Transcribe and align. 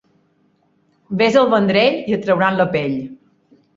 Ves 1.21 1.37
al 1.41 1.49
Vendrell 1.51 1.99
i 2.13 2.17
et 2.19 2.25
trauran 2.31 2.59
la 2.63 2.67
pell. 2.77 2.97